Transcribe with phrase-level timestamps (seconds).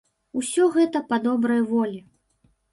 [0.39, 2.05] Усё гэта па добрай волі.